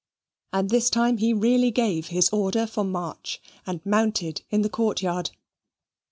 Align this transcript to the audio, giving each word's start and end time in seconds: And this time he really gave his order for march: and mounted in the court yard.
And 0.51 0.71
this 0.71 0.89
time 0.89 1.17
he 1.19 1.31
really 1.31 1.69
gave 1.69 2.07
his 2.07 2.27
order 2.33 2.65
for 2.65 2.83
march: 2.83 3.39
and 3.67 3.85
mounted 3.85 4.41
in 4.49 4.63
the 4.63 4.67
court 4.69 5.03
yard. 5.03 5.29